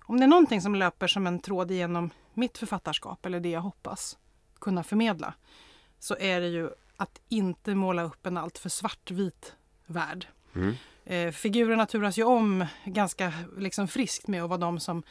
om 0.00 0.18
det 0.18 0.24
är 0.24 0.28
någonting 0.28 0.60
som 0.60 0.74
löper 0.74 1.06
som 1.06 1.26
en 1.26 1.38
tråd 1.38 1.70
genom 1.70 2.10
mitt 2.34 2.58
författarskap, 2.58 3.26
eller 3.26 3.40
det 3.40 3.50
jag 3.50 3.60
hoppas 3.60 4.18
kunna 4.58 4.82
förmedla, 4.82 5.34
så 5.98 6.16
är 6.20 6.40
det 6.40 6.48
ju 6.48 6.70
att 6.96 7.20
inte 7.28 7.74
måla 7.74 8.02
upp 8.02 8.26
en 8.26 8.36
alltför 8.36 8.68
svartvit 8.68 9.54
värld. 9.86 10.26
Mm. 10.54 10.74
Eh, 11.04 11.32
figurerna 11.32 11.86
turas 11.86 12.18
ju 12.18 12.24
om 12.24 12.66
ganska 12.84 13.32
liksom 13.58 13.88
friskt 13.88 14.28
med 14.28 14.42
att 14.42 14.48
vara 14.48 14.58
de 14.58 14.80
som 14.80 15.02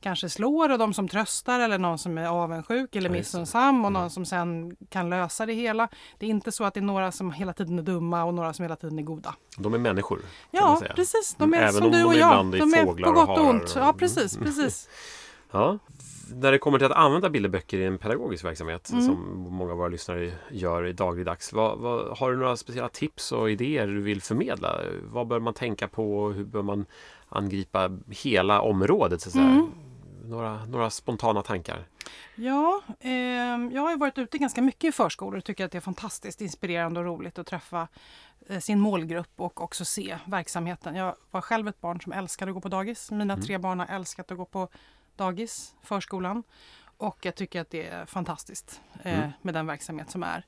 kanske 0.00 0.28
slår 0.30 0.72
och 0.72 0.78
de 0.78 0.94
som 0.94 1.08
tröstar 1.08 1.60
eller 1.60 1.78
någon 1.78 1.98
som 1.98 2.18
är 2.18 2.26
avundsjuk 2.26 2.96
eller 2.96 3.10
missunnsam 3.10 3.84
och 3.84 3.90
Mm. 3.90 3.92
någon 4.02 4.10
som 4.10 4.26
sen 4.26 4.76
kan 4.90 5.10
lösa 5.10 5.46
det 5.46 5.52
hela. 5.52 5.88
Det 6.18 6.26
är 6.26 6.30
inte 6.30 6.52
så 6.52 6.64
att 6.64 6.74
det 6.74 6.80
är 6.80 6.82
några 6.82 7.12
som 7.12 7.32
hela 7.32 7.52
tiden 7.52 7.78
är 7.78 7.82
dumma 7.82 8.24
och 8.24 8.34
några 8.34 8.52
som 8.52 8.62
hela 8.62 8.76
tiden 8.76 8.98
är 8.98 9.02
goda. 9.02 9.34
De 9.58 9.74
är 9.74 9.78
människor. 9.78 10.20
Ja, 10.50 10.82
precis. 10.96 11.34
De 11.38 11.54
är 11.54 11.58
Även 11.58 11.72
som 11.72 11.86
om 11.86 11.92
du 11.92 12.04
och 12.04 12.14
jag. 12.14 12.52
De 12.52 12.74
är 12.74 12.84
på 12.84 12.90
och 12.90 12.96
gott 12.98 13.06
och 13.08 13.26
harar 13.36 13.50
ont. 13.50 13.62
och- 13.62 13.70
Ja, 13.76 13.92
precis. 13.98 14.36
precis. 14.36 14.88
Ja. 15.50 15.78
När 16.34 16.52
det 16.52 16.58
kommer 16.58 16.78
till 16.78 16.86
att 16.86 16.92
använda 16.96 17.30
bilderböcker 17.30 17.78
i 17.78 17.84
en 17.84 17.98
pedagogisk 17.98 18.44
verksamhet 18.44 18.90
Mm. 18.92 19.04
som 19.04 19.46
många 19.50 19.72
av 19.72 19.78
våra 19.78 19.88
lyssnare 19.88 20.32
gör 20.50 20.86
i 20.86 20.92
dagligdags. 20.92 21.52
Vad, 21.52 21.78
vad, 21.78 22.18
har 22.18 22.30
du 22.30 22.36
några 22.38 22.56
speciella 22.56 22.88
tips 22.88 23.32
och 23.32 23.50
idéer 23.50 23.86
du 23.86 24.00
vill 24.00 24.22
förmedla? 24.22 24.80
Vad 25.02 25.26
bör 25.26 25.40
man 25.40 25.54
tänka 25.54 25.88
på? 25.88 26.28
Hur 26.30 26.44
bör 26.44 26.62
man 26.62 26.86
angripa 27.28 27.98
hela 28.10 28.60
området? 28.60 29.20
Så? 29.20 29.38
Mm. 29.38 29.70
Några, 30.24 30.64
några 30.64 30.90
spontana 30.90 31.42
tankar? 31.42 31.86
Ja, 32.34 32.80
ehm, 33.00 33.70
jag 33.72 33.82
har 33.82 33.96
varit 33.96 34.18
ute 34.18 34.38
ganska 34.38 34.62
mycket 34.62 34.84
i 34.88 34.92
förskolor 34.92 35.38
och 35.38 35.44
tycker 35.44 35.64
att 35.64 35.72
det 35.72 35.78
är 35.78 35.80
fantastiskt 35.80 36.40
inspirerande 36.40 37.00
och 37.00 37.06
roligt 37.06 37.38
att 37.38 37.46
träffa 37.46 37.88
eh, 38.48 38.58
sin 38.58 38.80
målgrupp 38.80 39.30
och 39.36 39.60
också 39.60 39.84
se 39.84 40.18
verksamheten. 40.26 40.94
Jag 40.94 41.14
var 41.30 41.40
själv 41.40 41.68
ett 41.68 41.80
barn 41.80 42.00
som 42.00 42.12
älskade 42.12 42.50
att 42.50 42.54
gå 42.54 42.60
på 42.60 42.68
dagis. 42.68 43.10
Mina 43.10 43.34
Mm. 43.34 43.44
tre 43.46 43.58
barn 43.58 43.78
har 43.78 43.86
älskat 43.86 44.30
att 44.30 44.38
gå 44.38 44.44
på 44.44 44.68
dagis, 45.16 45.74
förskolan. 45.82 46.42
Och 46.98 47.18
jag 47.22 47.34
tycker 47.34 47.60
att 47.60 47.70
det 47.70 47.86
är 47.86 48.06
fantastiskt 48.06 48.80
eh, 49.02 49.18
Mm. 49.18 49.30
med 49.42 49.54
den 49.54 49.66
verksamhet 49.66 50.10
som 50.10 50.22
är. 50.22 50.46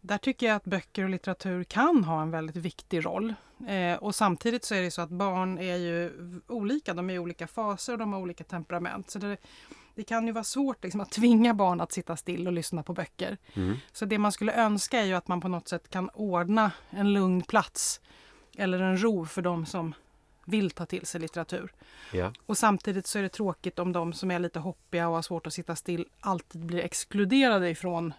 Där 0.00 0.18
tycker 0.18 0.46
jag 0.46 0.56
att 0.56 0.64
böcker 0.64 1.04
och 1.04 1.10
litteratur 1.10 1.64
kan 1.64 2.04
ha 2.04 2.22
en 2.22 2.30
väldigt 2.30 2.56
viktig 2.56 3.04
roll. 3.06 3.34
Eh, 3.68 3.94
och 3.96 4.14
samtidigt 4.14 4.64
så 4.64 4.74
är 4.74 4.82
det 4.82 4.90
så 4.90 5.02
att 5.02 5.10
barn 5.10 5.58
är 5.58 5.76
ju 5.76 6.12
olika, 6.46 6.94
de 6.94 7.10
är 7.10 7.14
i 7.14 7.18
olika 7.18 7.46
faser 7.46 7.92
och 7.92 7.98
de 7.98 8.12
har 8.12 8.20
olika 8.20 8.44
temperament. 8.44 9.10
Så 9.10 9.18
det, 9.18 9.36
det 9.94 10.02
kan 10.02 10.26
ju 10.26 10.32
vara 10.32 10.44
svårt 10.44 10.84
liksom, 10.84 11.00
att 11.00 11.10
tvinga 11.10 11.54
barn 11.54 11.80
att 11.80 11.92
sitta 11.92 12.16
still 12.16 12.46
och 12.46 12.52
lyssna 12.52 12.82
på 12.82 12.92
böcker. 12.92 13.38
Mm. 13.54 13.76
Så 13.92 14.04
det 14.04 14.18
man 14.18 14.32
skulle 14.32 14.52
önska 14.52 15.00
är 15.00 15.04
ju 15.04 15.14
att 15.14 15.28
man 15.28 15.40
på 15.40 15.48
något 15.48 15.68
sätt 15.68 15.90
kan 15.90 16.08
ordna 16.08 16.72
en 16.90 17.12
lugn 17.12 17.42
plats 17.42 18.00
eller 18.56 18.80
en 18.80 19.02
ro 19.02 19.26
för 19.26 19.42
de 19.42 19.66
som 19.66 19.94
vill 20.50 20.70
ta 20.70 20.86
till 20.86 21.06
sig 21.06 21.20
litteratur. 21.20 21.72
Ja. 22.12 22.32
Och 22.46 22.58
samtidigt 22.58 23.06
så 23.06 23.18
är 23.18 23.22
det 23.22 23.28
tråkigt 23.28 23.78
om 23.78 23.92
de 23.92 24.12
som 24.12 24.30
är 24.30 24.38
lite 24.38 24.58
hoppiga 24.58 25.08
och 25.08 25.14
har 25.14 25.22
svårt 25.22 25.46
att 25.46 25.52
sitta 25.52 25.76
still 25.76 26.06
alltid 26.20 26.66
blir 26.66 26.80
exkluderade 26.80 27.70
ifrån 27.70 28.14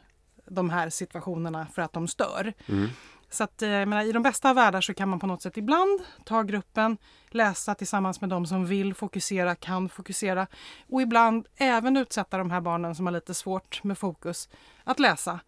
de 0.45 0.69
här 0.69 0.89
situationerna 0.89 1.67
för 1.73 1.81
att 1.81 1.93
de 1.93 2.07
stör. 2.07 2.53
Mm. 2.65 2.89
Så 3.29 3.43
att, 3.43 3.61
eh, 3.61 3.69
menar, 3.69 4.03
i 4.03 4.11
de 4.11 4.23
bästa 4.23 4.49
av 4.49 4.55
världar 4.55 4.81
så 4.81 4.93
kan 4.93 5.09
man 5.09 5.19
på 5.19 5.27
något 5.27 5.41
sätt 5.41 5.57
ibland 5.57 6.01
ta 6.25 6.41
gruppen, 6.43 6.97
läsa 7.29 7.75
tillsammans 7.75 8.21
med 8.21 8.29
de 8.29 8.45
som 8.45 8.65
vill 8.65 8.93
fokusera, 8.93 9.55
kan 9.55 9.89
fokusera 9.89 10.47
och 10.89 11.01
ibland 11.01 11.47
även 11.55 11.97
utsätta 11.97 12.37
de 12.37 12.51
här 12.51 12.61
barnen 12.61 12.95
som 12.95 13.05
har 13.05 13.13
lite 13.13 13.33
svårt 13.33 13.83
med 13.83 13.97
fokus 13.97 14.49
att 14.83 14.99
läsa. 14.99 15.39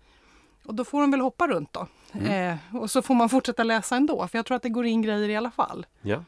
Och 0.66 0.75
då 0.75 0.86
får 0.86 1.02
de 1.02 1.12
väl 1.12 1.20
hoppa 1.20 1.48
runt 1.48 1.74
då. 1.74 1.88
Mm. 2.12 2.60
Eh, 2.72 2.75
och 2.82 2.92
så 2.92 3.02
får 3.02 3.16
man 3.16 3.30
fortsätta 3.30 3.63
läsa 3.63 3.96
ändå, 3.96 4.28
för 4.28 4.38
jag 4.38 4.46
tror 4.46 4.56
att 4.56 4.63
det 4.63 4.70
går 4.70 4.86
in 4.86 5.02
grejer 5.02 5.30
i 5.30 5.36
alla 5.36 5.52
fall. 5.52 5.86
Ja. 6.02 6.24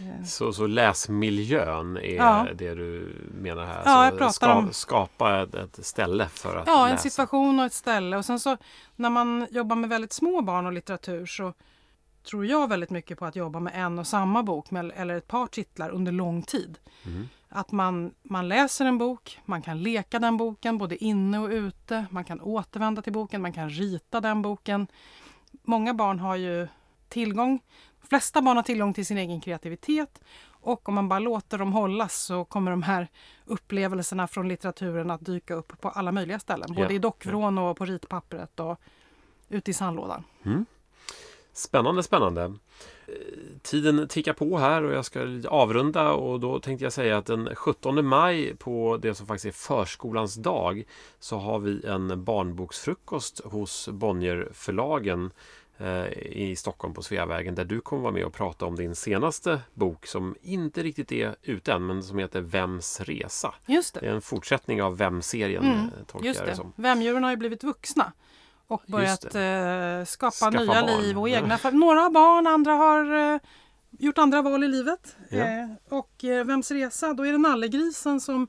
Eh, 0.00 0.24
Så, 0.24 0.52
så 0.52 0.66
läsmiljön 0.66 1.96
är 1.96 2.16
Ja. 2.16 2.46
det 2.54 2.74
du 2.74 3.16
menar 3.34 3.64
här? 3.66 3.82
Ja, 3.84 4.04
jag 4.04 4.18
pratar 4.18 4.56
om- 4.56 4.72
Skapa 4.72 5.42
ett, 5.42 5.54
ett 5.54 5.86
ställe 5.86 6.28
för 6.28 6.56
att 6.56 6.66
Ja, 6.66 6.84
en 6.86 6.90
läsa. 6.92 7.02
situation 7.02 7.58
och 7.60 7.64
ett 7.66 7.72
ställe. 7.72 8.16
Och 8.16 8.24
sen 8.24 8.40
så 8.40 8.56
när 8.96 9.10
man 9.10 9.46
jobbar 9.50 9.76
med 9.76 9.90
väldigt 9.90 10.12
små 10.12 10.42
barn 10.42 10.66
och 10.66 10.72
litteratur 10.72 11.26
så 11.26 11.52
tror 12.30 12.46
jag 12.46 12.68
väldigt 12.68 12.90
mycket 12.90 13.18
på 13.18 13.26
att 13.26 13.36
jobba 13.36 13.60
med 13.60 13.72
en 13.76 13.98
och 13.98 14.06
samma 14.06 14.42
bok 14.42 14.70
med, 14.70 14.92
eller 14.96 15.14
ett 15.16 15.28
par 15.28 15.46
titlar 15.46 15.90
under 15.90 16.12
lång 16.12 16.42
tid. 16.42 16.78
Mm. 17.06 17.28
Att 17.48 17.72
man, 17.72 18.14
man 18.22 18.48
läser 18.48 18.84
en 18.84 18.98
bok, 18.98 19.38
man 19.44 19.62
kan 19.62 19.82
leka 19.82 20.18
den 20.18 20.36
boken 20.36 20.78
både 20.78 21.04
inne 21.04 21.38
och 21.38 21.48
ute, 21.50 22.06
man 22.10 22.24
kan 22.24 22.40
återvända 22.40 23.02
till 23.02 23.12
boken, 23.12 23.42
man 23.42 23.52
kan 23.52 23.70
rita 23.70 24.20
den 24.20 24.42
boken. 24.42 24.86
Många 25.62 25.94
barn 25.94 26.18
har 26.20 26.36
ju 26.36 26.68
tillgång, 27.08 27.60
flesta 28.10 28.42
barn 28.42 28.56
har 28.56 28.62
tillgång 28.62 28.94
till 28.94 29.06
sin 29.06 29.18
egen 29.18 29.40
kreativitet 29.40 30.20
och 30.62 30.88
om 30.88 30.94
man 30.94 31.08
bara 31.08 31.18
låter 31.18 31.58
dem 31.58 31.72
hållas 31.72 32.14
så 32.14 32.44
kommer 32.44 32.70
de 32.70 32.82
här 32.82 33.08
upplevelserna 33.44 34.28
från 34.28 34.48
litteraturen 34.48 35.10
att 35.10 35.26
dyka 35.26 35.54
upp 35.54 35.80
på 35.80 35.88
alla 35.88 36.12
möjliga 36.12 36.38
ställen. 36.38 36.68
Både 36.74 36.82
Ja, 36.82 36.90
i 36.90 36.98
dockvrån 36.98 37.58
och 37.58 37.76
på 37.76 37.84
ritpappret 37.84 38.60
och 38.60 38.80
ute 39.48 39.70
i 39.70 39.74
sandlådan. 39.74 40.24
Mm. 40.44 40.66
Spännande, 41.52 42.02
spännande. 42.02 42.54
Tiden 43.62 44.08
tickar 44.08 44.32
på 44.32 44.58
här 44.58 44.82
och 44.82 44.92
jag 44.92 45.04
ska 45.04 45.20
avrunda 45.48 46.12
och 46.12 46.40
då 46.40 46.60
tänkte 46.60 46.84
jag 46.84 46.92
säga 46.92 47.18
att 47.18 47.26
den 47.26 47.54
17 47.54 48.06
maj 48.06 48.56
på 48.56 48.98
det 49.02 49.14
som 49.14 49.26
faktiskt 49.26 49.46
är 49.46 49.66
förskolans 49.66 50.34
dag 50.34 50.84
så 51.18 51.38
har 51.38 51.58
vi 51.58 51.86
en 51.86 52.24
barnboksfrukost 52.24 53.40
hos 53.44 53.88
Bonnierförlagen 53.88 55.30
i 56.32 56.56
Stockholm 56.56 56.94
på 56.94 57.02
Sveavägen 57.02 57.54
där 57.54 57.64
du 57.64 57.80
kommer 57.80 58.02
vara 58.02 58.12
med 58.12 58.24
och 58.24 58.32
prata 58.32 58.66
om 58.66 58.76
din 58.76 58.94
senaste 58.94 59.60
bok 59.74 60.06
som 60.06 60.36
inte 60.42 60.82
riktigt 60.82 61.12
är 61.12 61.36
ute 61.42 61.72
än 61.72 61.86
men 61.86 62.02
som 62.02 62.18
heter 62.18 62.40
Vems 62.40 63.00
resa. 63.00 63.54
Just 63.66 63.94
Det 63.94 64.00
det. 64.00 64.06
är 64.06 64.10
en 64.14 64.22
fortsättning 64.22 64.82
av 64.82 64.96
Vem-serien 64.96 65.64
Mm, 65.64 65.76
eh, 65.78 65.90
tolkar 66.06 66.26
Just 66.28 66.40
jag 66.40 66.46
det 66.48 66.52
det. 66.52 66.56
som. 66.56 66.72
Vämdjuren 66.76 67.24
har 67.24 67.30
ju 67.30 67.36
blivit 67.36 67.64
vuxna 67.64 68.12
och 68.66 68.82
börjat 68.86 69.24
eh, 69.24 70.04
skapa 70.06 70.30
Skaffa 70.30 70.50
nya 70.50 70.66
barn. 70.82 71.02
liv 71.02 71.18
och 71.18 71.28
egna 71.28 71.58
Några 71.72 72.00
har 72.00 72.10
barn, 72.10 72.46
andra 72.46 72.72
har 72.72 73.34
eh, 73.34 73.40
gjort 73.98 74.18
andra 74.18 74.42
val 74.42 74.64
i 74.64 74.68
livet. 74.68 75.16
Ja. 75.28 75.38
Eh, 75.38 75.68
och 75.88 76.24
eh, 76.24 76.44
Vems 76.44 76.70
resa? 76.70 77.12
Då 77.12 77.26
är 77.26 77.32
det 77.32 77.38
nallegrisen 77.38 78.20
som 78.20 78.48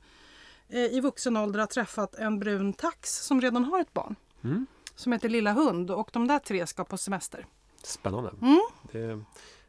eh, 0.69 0.79
i 0.85 0.99
vuxen 0.99 1.37
ålder 1.37 1.59
har 1.59 1.67
träffat 1.67 2.15
en 2.15 2.39
brun 2.39 2.73
tax 2.73 3.15
som 3.25 3.41
redan 3.41 3.65
har 3.65 3.79
ett 3.79 3.93
barn. 3.93 4.15
Mm. 4.43 4.65
Som 5.01 5.11
heter 5.11 5.29
Lilla 5.29 5.51
hund 5.51 5.91
och 5.91 6.09
de 6.13 6.27
där 6.27 6.39
tre 6.39 6.67
ska 6.67 6.83
på 6.83 6.97
semester. 6.97 7.45
Spännande. 7.83 8.31
Mm. 8.41 8.61
Det, 8.91 9.23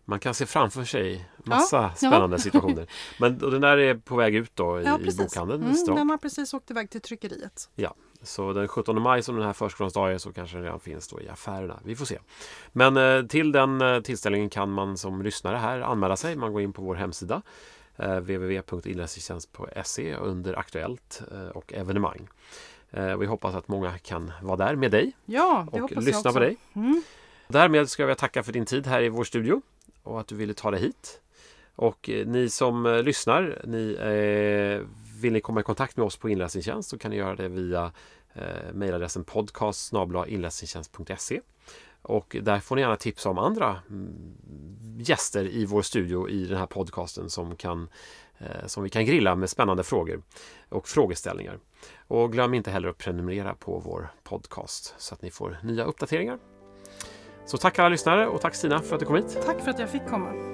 man 0.04 0.20
kan 0.20 0.34
se 0.34 0.46
framför 0.46 0.84
sig 0.84 1.28
massa 1.36 1.76
Ja, 1.76 1.82
ja. 1.82 2.08
spännande 2.08 2.38
situationer. 2.38 2.86
Men 3.20 3.38
den 3.38 3.60
där 3.60 3.76
är 3.76 3.94
på 3.94 4.16
väg 4.16 4.34
ut 4.34 4.56
då 4.56 4.80
i, 4.80 4.84
Ja, 4.84 4.98
i 4.98 5.16
bokhandeln. 5.16 5.62
Mm, 5.62 5.84
den 5.86 6.10
har 6.10 6.16
precis 6.16 6.54
åkt 6.54 6.70
iväg 6.70 6.90
till 6.90 7.00
tryckeriet. 7.00 7.70
Så 8.22 8.52
den 8.52 8.68
17 8.68 9.02
maj 9.02 9.22
som 9.22 9.36
den 9.36 9.46
här 9.46 9.52
förskolans 9.52 9.94
dag 9.94 10.12
är 10.12 10.18
så 10.18 10.32
kanske 10.32 10.56
den 10.56 10.64
redan 10.64 10.80
finns 10.80 11.08
då 11.08 11.20
i 11.20 11.28
affärerna. 11.28 11.80
Vi 11.84 11.96
får 11.96 12.04
se. 12.04 12.18
Men 12.72 12.96
eh, 12.96 13.26
till 13.26 13.52
den 13.52 13.80
eh, 13.80 14.00
tillställningen 14.00 14.50
kan 14.50 14.72
man 14.72 14.98
som 14.98 15.22
lyssnare 15.22 15.56
här 15.56 15.80
anmäla 15.80 16.16
sig. 16.16 16.36
Man 16.36 16.52
går 16.52 16.62
in 16.62 16.72
på 16.72 16.82
vår 16.82 16.94
hemsida 16.94 17.42
eh, 17.96 18.16
www.inläsningstjänst.se 18.16 20.14
under 20.14 20.58
Aktuellt 20.58 21.22
och 21.54 21.72
evenemang. 21.72 22.28
Eh, 22.92 23.16
vi 23.16 23.26
hoppas 23.26 23.54
att 23.54 23.68
många 23.68 23.98
kan 23.98 24.32
vara 24.42 24.56
där 24.56 24.76
med 24.76 24.90
dig 24.90 25.12
Ja, 25.24 25.66
det 25.72 25.76
och 25.76 25.82
hoppas 25.82 25.94
jag 25.94 26.04
lyssna 26.04 26.18
också. 26.18 26.32
på 26.32 26.38
dig. 26.38 26.56
Mm. 26.74 27.02
Därmed 27.48 27.88
ska 27.88 28.02
jag 28.02 28.18
tacka 28.18 28.42
för 28.42 28.52
din 28.52 28.66
tid 28.66 28.86
här 28.86 29.02
i 29.02 29.08
vår 29.08 29.24
studio 29.24 29.62
och 30.02 30.20
att 30.20 30.28
du 30.28 30.34
ville 30.34 30.54
ta 30.54 30.70
dig 30.70 30.80
hit. 30.80 31.20
Och 31.74 32.10
eh, 32.10 32.26
ni 32.26 32.48
som 32.48 32.86
eh, 32.86 33.02
lyssnar, 33.02 33.62
ni, 33.64 33.92
eh, 33.94 34.86
vill 35.20 35.32
ni 35.32 35.40
komma 35.40 35.60
i 35.60 35.62
kontakt 35.62 35.96
med 35.96 36.06
oss 36.06 36.16
på 36.16 36.28
inläsningstjänst 36.28 36.90
så 36.90 36.98
kan 36.98 37.10
ni 37.10 37.16
göra 37.16 37.36
det 37.36 37.48
via 37.48 37.92
eh, 38.34 38.72
mejladressen 38.72 39.24
podcast 39.24 39.92
inläsningstjänst.se 40.26 41.40
och 42.02 42.36
där 42.42 42.60
får 42.60 42.76
ni 42.76 42.82
gärna 42.82 42.96
tipsa 42.96 43.30
om 43.30 43.38
andra 43.38 43.76
mm, 43.90 44.34
gäster 45.08 45.44
i 45.44 45.64
vår 45.64 45.82
studio 45.82 46.28
i 46.28 46.44
den 46.44 46.58
här 46.58 46.66
podcasten 46.66 47.30
som, 47.30 47.56
kan, 47.56 47.88
eh, 48.38 48.66
som 48.66 48.82
vi 48.82 48.90
kan 48.90 49.04
grilla 49.04 49.34
med 49.34 49.50
spännande 49.50 49.82
frågor 49.82 50.22
och 50.68 50.88
frågeställningar. 50.88 51.58
Och 52.08 52.32
glöm 52.32 52.54
inte 52.54 52.70
heller 52.70 52.88
att 52.88 52.98
prenumerera 52.98 53.54
på 53.54 53.78
vår 53.78 54.08
podcast 54.22 54.94
så 54.98 55.14
att 55.14 55.22
ni 55.22 55.30
får 55.30 55.58
nya 55.62 55.84
uppdateringar. 55.84 56.38
Så 57.46 57.56
tack 57.56 57.78
alla 57.78 57.88
lyssnare 57.88 58.26
och 58.26 58.40
tack 58.40 58.54
Stina 58.54 58.80
för 58.80 58.94
att 58.94 59.00
du 59.00 59.06
kom 59.06 59.16
hit. 59.16 59.38
Tack 59.46 59.60
för 59.60 59.70
att 59.70 59.78
jag 59.78 59.90
fick 59.90 60.06
komma. 60.06 60.51